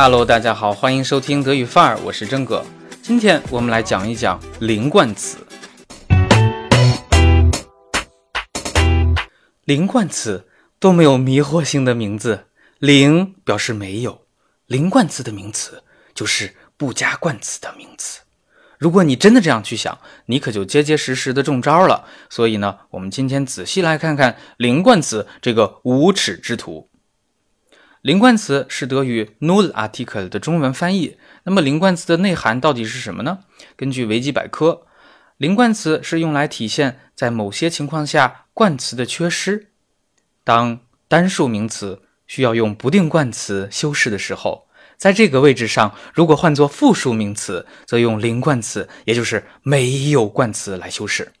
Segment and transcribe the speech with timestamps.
[0.00, 2.64] Hello，大家好，欢迎收听德语范儿，我是真哥。
[3.02, 5.38] 今天我们来讲一讲零冠词。
[9.64, 10.46] 零冠词
[10.78, 12.44] 多么有迷惑性的名字！
[12.78, 14.20] 零表示没有，
[14.66, 15.82] 零冠词的名词
[16.14, 18.20] 就是不加冠词的名词。
[18.78, 22.04] 如果你真的这样去想，你可就结结实实的中招了。
[22.30, 26.87] 所以呢，我们今天仔细来看看零冠词这个无耻之徒。
[28.02, 31.16] 零冠词是德语 Nullartikel 的中文翻译。
[31.42, 33.40] 那么零冠词的内涵到底是什么呢？
[33.76, 34.86] 根据维基百科，
[35.36, 39.70] 零冠词是用来体现在某些情况下冠词的缺失。
[40.44, 51.32] 当单数名词需要用不定冠词修饰的时候，在这个位置上，如果换作复数名词，则用零冠词，也就是没有冠词来修饰。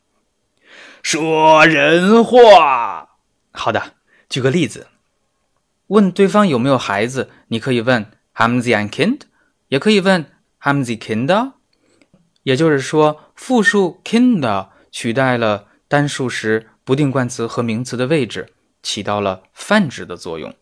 [1.02, 3.10] 说人话。
[3.52, 3.94] 好的，
[4.28, 4.88] 举个例子。
[5.88, 9.20] 问对方有没有孩子，你可以问 Haben Sie ein Kind，
[9.68, 10.26] 也可以问
[10.62, 11.52] Haben Sie Kinder。
[12.42, 20.54] 也就是说，复数 Kinder 取代了单数时不定冠词和名词的位置，起到了泛指的作用。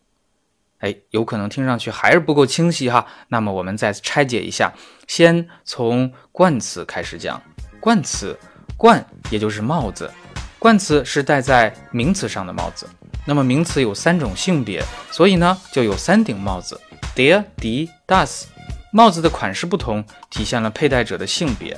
[0.79, 3.07] 哎，有可能听上去还是不够清晰哈。
[3.29, 4.73] 那么我们再拆解一下，
[5.07, 7.41] 先从冠词开始讲。
[7.79, 8.37] 冠词，
[8.75, 10.11] 冠也就是帽子，
[10.59, 12.87] 冠词是戴在名词上的帽子。
[13.27, 16.79] 那么名词有三种性别，所以呢就有三顶帽子
[17.13, 18.45] ：der、die、das。
[18.91, 21.77] 帽子的款式不同，体现了佩戴者的性别。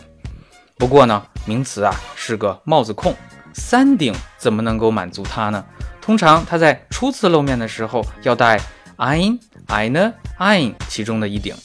[0.77, 3.15] 不过呢，名词啊是个帽子控，
[3.51, 5.65] 三顶怎么能够满足它呢？
[5.99, 8.61] 通常它在初次露面的时候要戴
[8.97, 11.55] ein、eine、ein 其中的一顶。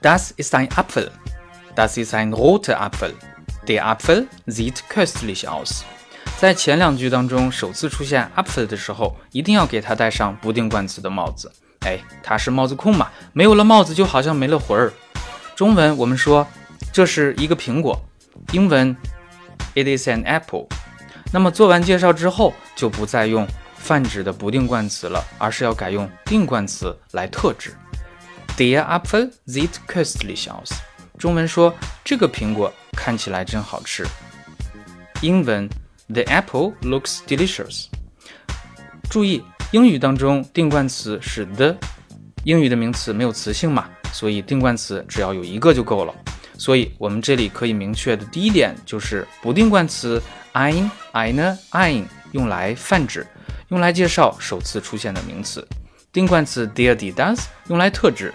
[0.00, 1.10] Das ist ein Apfel.
[1.74, 3.14] Das ist ein roter Apfel.
[3.66, 5.84] Der Apfel sieht köstlich aus.
[6.38, 11.50] 在前两句当中，首次出现 Apfel 的时候，一定要给它戴上不定冠词的帽子。
[11.80, 14.92] 哎，它是帽子控嘛，没有了帽子就好像没了魂儿。
[15.54, 16.46] 中文我们说
[16.92, 17.98] 这是一个苹果，
[18.52, 18.94] 英文
[19.74, 20.66] It is an apple。
[21.32, 27.74] 那么做完介绍之后，就不再用泛指的不定冠词了，而是要改用定冠词来特指。
[28.58, 30.72] Der Apfel sieht köstlich aus。
[31.18, 31.74] 中文说
[32.04, 34.06] 这个苹果看起来真好吃。
[35.22, 35.66] 英文。
[36.08, 37.86] The apple looks delicious。
[39.10, 41.76] 注意，英语当中定冠词是 the，
[42.44, 46.14] 英语的名词没有词性嘛，所以定冠词只要有一个就够了。
[46.56, 50.22] 所以我们这里可以明确的第一点就是不定冠词
[50.54, 53.26] ein、eine、ein 用来泛指，
[53.68, 55.60] 用来介绍首次出现的名词；
[56.12, 58.32] 定冠词 der、die、das 用来特指，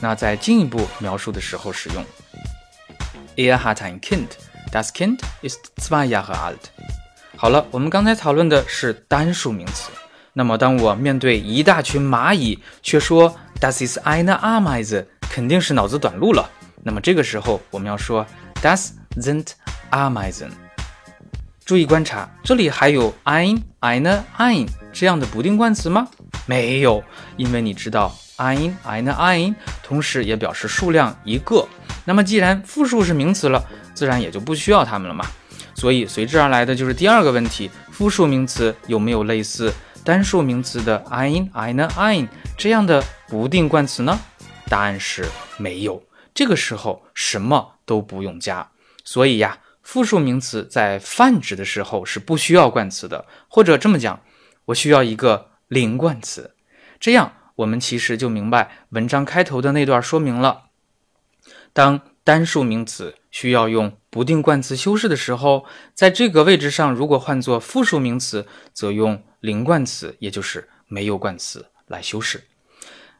[0.00, 2.04] 那在进一步描述的时候使用。
[3.36, 4.28] Er hat ein Kind.
[4.70, 6.70] Das Kind ist zwei Jahre alt.
[7.36, 9.90] 好了，我们刚才讨论的是单数名词。
[10.32, 16.48] 那么，当我面对一大群蚂蚁，却说 Das ist eine Ameise，肯定是脑子短路了。
[16.82, 18.24] 那么这个时候，我们要说
[18.62, 19.48] Das sind
[19.90, 20.50] Ameisen。
[21.64, 26.08] 注意观察，这里还有 ein、eine、ein 这样的不定冠词吗？
[26.46, 27.02] 没有，
[27.36, 31.66] 因为你知道 ein、eine、ein 同时也表示数量一个。
[32.04, 35.26] 那么既然复数是名词了，自然也就不需要它们了嘛。
[35.74, 39.72] 所以随之而来的就是第二个问题：复数名词有没有类似
[40.04, 44.18] 单数名词的 ein、eine、ein 这样的不定冠词呢？
[44.68, 45.26] 答案是
[45.58, 46.02] 没有。
[46.32, 48.70] 这个时候什么都不用加。
[49.04, 53.26] 所以呀，复数名词在泛指的时候是不需要冠词的。
[53.48, 54.20] 或者这么讲，
[54.66, 56.54] 我需要一个零冠词。
[56.98, 60.64] 这样我们其实就明白文章开头的那段说明了：
[61.72, 72.44] 当单数名词需要用不定冠词修饰的时候，在这个位置上，如果换作复数名词，则用零冠词，也就是没有冠词来修饰。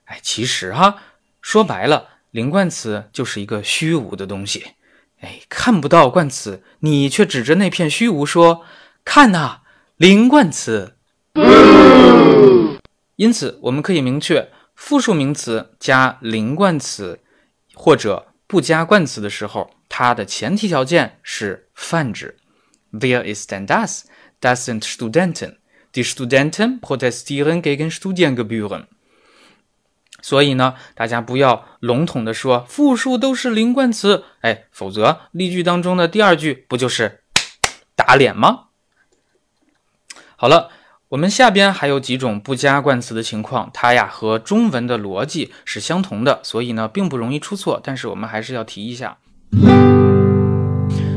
[0.06, 1.02] 哎，其实哈，
[1.42, 4.64] 说白了，零冠词就是一个虚无的东西。
[5.20, 8.62] 哎，看不到冠词，你却指着那片虚无说
[9.04, 9.58] ：“看呐，
[9.96, 10.96] 零冠词。”
[13.16, 17.20] 因此，我们可以明确，复数名词加零冠词，
[17.74, 18.28] 或者。
[18.54, 22.36] 不加冠词的时候，它的前提条件是泛指。
[22.92, 24.04] Wer ist denn das?
[24.40, 25.56] Das sind Studenten.
[25.92, 28.84] Die Studenten protestieren gegen Studiengebühren.
[30.22, 37.24] 所以呢，大家不要笼统的说复数都是零冠词，哎，否则例句当中的第二句不就是
[37.96, 38.66] 打脸吗？
[40.36, 40.70] 好了。
[41.14, 47.80] 我们下边还有几种不加冠词的情况，它呀和中文的逻辑是相同的，所以呢并不容易出错。
[47.84, 49.18] 但是我们还是要提一下。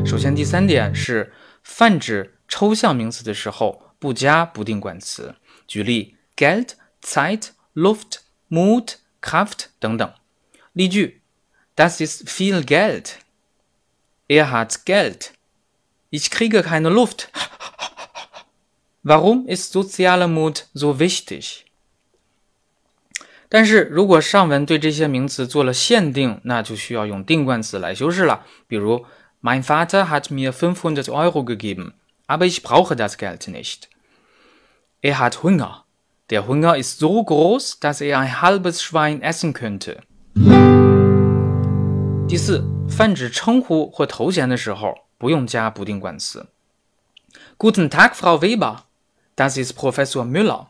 [0.05, 1.33] 首先，第三点是
[1.63, 5.33] 泛指抽象名词的时候不加不定冠词。
[5.67, 8.19] 举例：Geld, Zeit, Luft,
[8.51, 10.13] Mut, Kraft 等等。
[10.73, 11.23] 例句
[11.75, 13.13] ：Das ist viel Geld.
[14.27, 15.29] Er hat Geld.
[16.11, 17.29] Ich kriege keine Luft.
[19.06, 21.64] Warum ist sozialer Mut so wichtig?
[23.48, 28.46] 但是如果上文对这些名词做了限定，那就需要用定冠词来修饰了。
[28.66, 29.04] 比如，
[29.42, 31.92] Mein Vater hat mir 500 Euro gegeben,
[32.26, 33.88] aber ich brauche das Geld nicht.
[35.02, 35.84] Er hat Hunger.
[36.30, 39.98] Der Hunger ist so groß, dass er ein halbes Schwein essen könnte.
[42.28, 46.46] 第四，泛指称呼或头衔的时候，不用加不定冠词。
[47.58, 48.84] Guten Tag, Frau Weber.
[49.37, 50.67] Das ist Professor Müller.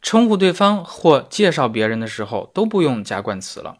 [0.00, 3.78] 称呼对方或介绍别人的时候都不用加冠词了，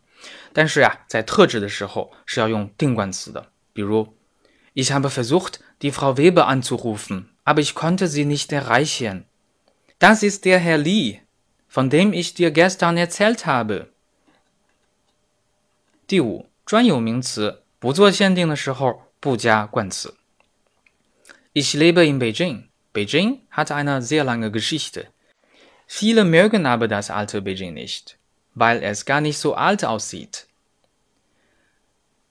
[0.52, 3.46] 但是呀，在特指的时候是要用定冠词的。
[3.72, 4.14] 比如
[4.74, 9.24] ，Ich habe versucht, die Frau Weber anzurufen, aber ich konnte sie nicht erreichen.
[9.98, 11.20] Das ist der Herr Lee,
[11.68, 13.88] von dem ich dir gestern erzählt habe.
[16.06, 20.16] 第五，专有名词不做限定的时候不加冠词。
[21.54, 22.64] Ich lebe in Beijing.
[22.97, 25.07] Beijing hat eine sehr lange Geschichte.
[25.87, 28.17] Viele mögen aber das alte Beijing nicht,
[28.55, 30.47] weil es gar nicht so alt aussieht.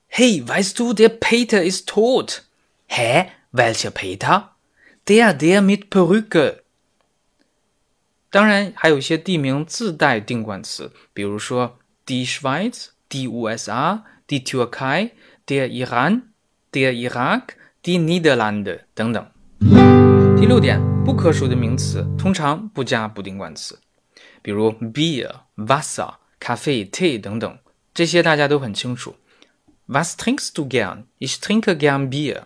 [0.07, 2.43] Hey, weißt du, der Peter ist tot.
[2.87, 3.29] Hä?
[3.51, 4.55] Welcher Peter?
[5.07, 6.61] Der, der mit Perücke.
[8.31, 11.77] 当然，还有一些地名自带定冠词，比如说
[12.07, 19.29] die Schweiz、die USA、die Türkei、der Iran、der Irak、die Niederlande 等等。
[20.40, 23.80] 第六点，不可数的名词通常不加不定冠词，
[24.40, 27.58] 比如 beer、vasser、cafe、tea 等等，
[27.92, 29.16] 这些大家都很清楚。
[29.86, 31.06] Was trinkst du gern?
[31.18, 32.42] Ich trinke gern Bier。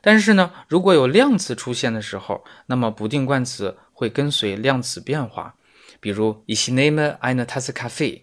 [0.00, 5.56] 但是呢，如果有量词出现的时候，那么不定冠词会跟随量词变化，
[6.00, 8.22] 比如 Ich nehme eine Tasse Kaffee。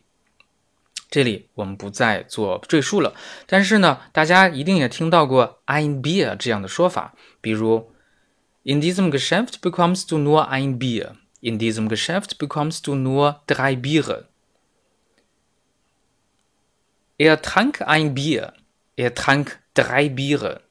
[1.12, 3.14] 这里我们不再做赘述了。
[3.46, 7.92] 但是呢，大家一定也听到过 ein Bier 这样的说法，比如。
[8.64, 11.16] In diesem Geschäft bekommst du nur ein Bier.
[11.42, 14.28] In diesem Geschäft bekommst du nur drei Biere.
[17.18, 18.54] Er trank ein Bier.
[18.98, 20.62] Er trank drei Biere.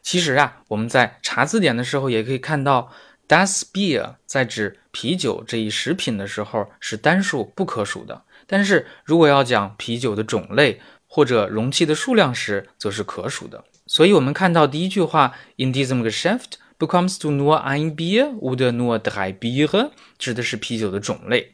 [0.00, 2.90] 其实啊，我们在查字典的时候也可以看到
[3.28, 13.64] ，das Bier 在指啤酒这一食品的时候是单数不可数的，但是如果要讲啤酒的种类或者容器的数量时，则是可数的。
[13.92, 21.52] 所以，我们看到第一句话，In diesem Geschäft bekommst du nur ein Bier oder nur drei Bier，指的是啤酒的种类。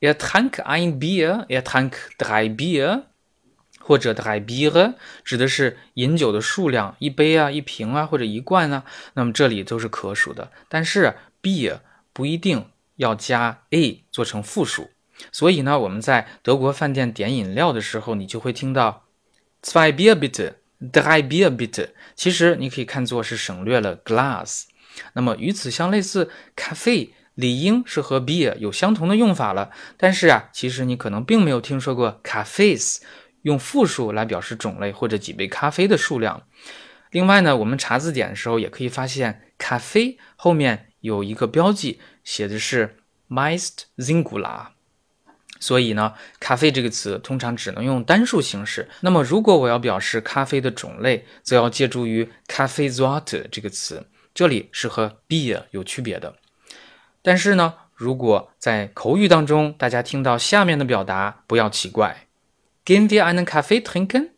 [0.00, 3.04] Er trank ein Bier，er trank drei Bier，
[3.80, 4.92] 或者 drei Bier，
[5.24, 8.84] 指的是饮酒的数量，一杯啊，一瓶啊，或者一罐啊。
[9.14, 11.78] 那么这里都是可数的，但是 Bier
[12.12, 12.66] 不一定
[12.96, 14.90] 要加 a 做成复数。
[15.32, 19.04] 所以呢，我们在德国饭店点饮料的时候，你就会听到
[19.62, 20.52] zwei Bier bitte。
[20.80, 24.64] Drei Bier bitte，其实你可以看作是省略了 glass。
[25.14, 29.70] 那么与此相类似，咖啡理应是和 beer 有相同的用法了。
[29.96, 32.98] 但是啊，其实你可能并没有听说过 cafes
[33.42, 36.42] 用复数来表示种类或者几杯咖啡的数量。
[37.10, 44.66] 另外呢，我们查字典的时候也可以发现，咖啡后面有一个标记，写的是 meist singular。
[45.60, 48.88] 所以呢，咖啡这个词通常只能用单数形式。
[49.00, 56.36] 那么，如果我要表示咖啡的种类，则要借助于 Kaffeesorte 这个词，这里是和 beer 有区别的。
[57.22, 62.26] 但是呢，如果在口语当中，大家听到下面的表达，不要奇怪
[62.84, 64.30] ：Gehen wir einen Kaffee trinken?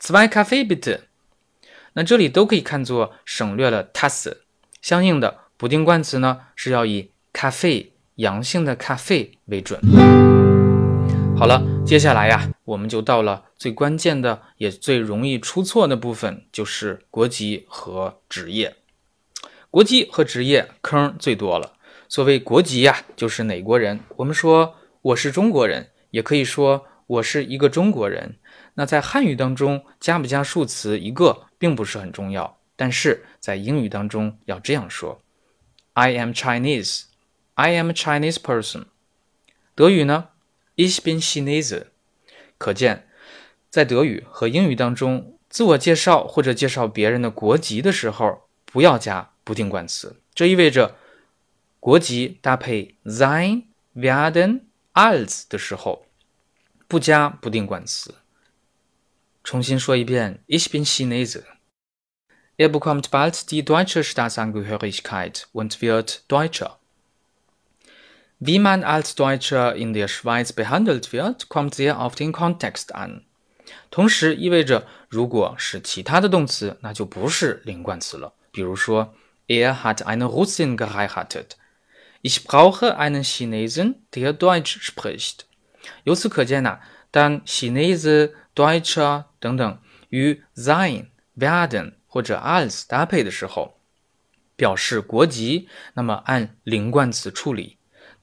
[0.00, 1.00] Zwei Kaffee bitte。
[1.94, 4.36] 那这里都可以看作省略了 Tasse。
[4.82, 9.80] 相应的不定冠词呢，是要以咖啡阳性的咖啡为准。
[11.38, 18.74] 好了，接下来呀，我们就到了最关键的，也最容易出错的部分，就是国籍和职业。
[19.70, 21.74] 国籍和职业坑最多了。
[22.08, 24.00] 所谓国籍呀，就是哪国人。
[24.16, 28.38] 我们说我是中国人，也可以说我是一个中国人。
[28.74, 35.20] 那在汉语当中加不加数词一个并不是很重要，但是在英语当中要这样说
[35.92, 37.02] ：I am Chinese.
[37.54, 38.84] I am a Chinese person。
[39.74, 40.28] 德语呢
[40.76, 41.86] ？Ich bin Chinese。
[42.58, 43.08] 可见，
[43.70, 50.20] 在德语和英语当中，自我介绍或者介绍别人的国籍的时候，不要加不定冠词。
[50.34, 50.96] 这意味着，
[51.80, 53.64] 国籍搭配 sein、
[53.94, 54.62] werden、
[54.94, 56.06] als 的时候，
[56.88, 58.14] 不加不定冠词。
[59.44, 61.42] 重新说一遍：Ich bin Chinese。
[62.58, 66.78] Er bekommt bald die deutsche Staatsangehörigkeit und wird Deutscher。
[68.38, 73.22] Wie man als Deutscher in der Schweiz behandelt wird, kommt sehr auf den Kontext an。
[73.90, 78.34] 同时意味着，如果是其他的动词，那就不是连贯词了。
[78.52, 79.14] 比如说
[79.48, 81.52] ，Er hat eine Russin geheiratet。
[82.22, 85.46] Ich brauche einen Chinesen, der Deutsch spricht。
[86.04, 89.78] 由此可见呐，当 Chinese、Deutscher 等等
[90.10, 91.06] 与 sein、
[91.38, 93.78] werden 或者 als 搭配的时候，
[94.56, 97.75] 表示国籍，那么按连贯词处理；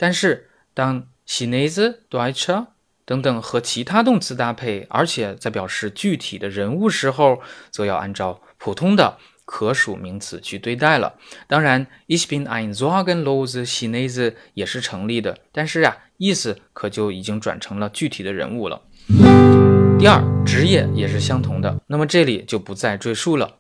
[0.04, 2.66] 但是当 Chinese、deutsche
[3.06, 7.42] 等等和其他动词搭配，而且在表示具体的人物时候，
[7.72, 9.18] 则要按照普通的。
[9.46, 11.16] 可数名词去对待了。
[11.48, 18.82] 当然，Ich bin ein sorgenlose Chinese 也是成立的，但是啊，意思可就已经转成了具体的人物了。
[19.98, 23.60] 第二，职业也是相同的，那么这里就不再赘述了。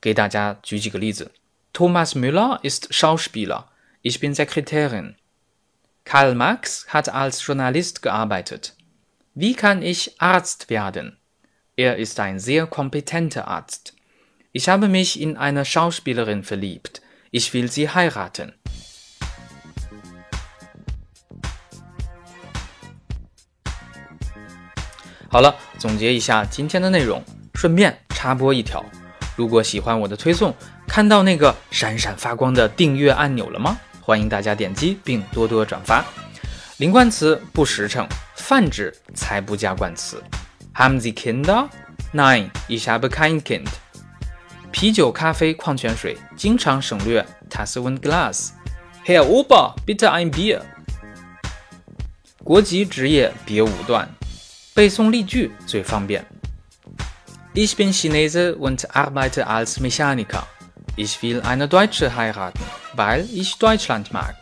[0.00, 1.32] 给大家举几个例子
[1.74, 3.64] ：Thomas Müller ist Schauspieler.
[4.02, 5.14] Ich bin Sekretärin.
[6.07, 8.75] Karl Marx hat als Journalist gearbeitet.
[9.33, 11.17] Wie kann ich Arzt werden?
[11.75, 13.93] Er ist ein sehr kompetenter Arzt.
[14.51, 17.01] Ich habe mich in eine Schauspielerin verliebt.
[17.31, 18.53] Ich will sie heiraten.
[25.31, 27.23] 好了，总结一下今天的内容，
[27.55, 28.85] 顺便插播一条：
[29.35, 30.55] 如果喜欢我的推送，
[30.87, 33.79] 看到那个闪闪发光的订阅按钮了吗？
[34.08, 36.02] 欢迎大家点击并多多转发。
[36.78, 40.24] 零冠词不实诚，泛指才不加冠词。
[40.74, 41.68] Haben Sie Kinder?
[42.14, 43.68] Nein, ich habe kein Kind.
[44.72, 48.52] 啤酒、咖啡、矿泉水经常省略 Tasse und Glas。
[49.04, 50.62] Herr Ober, bitte ein Bier。
[52.42, 54.08] 国籍、职业别武断，
[54.72, 56.24] 背诵例句最方便。
[57.52, 60.44] Ich bin Chinese und arbeite als Mechaniker.
[61.00, 62.58] Ich will eine Deutsche heiraten,
[62.96, 64.34] weil ich Deutschland mag。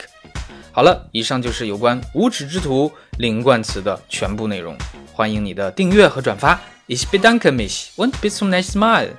[0.72, 4.74] 好了，以上就是有关无耻之徒零冠词的全部内容。
[5.12, 6.58] 欢迎你的订阅和转发。
[6.88, 9.10] Ich bedanke mich und bis zum nächsten Mal。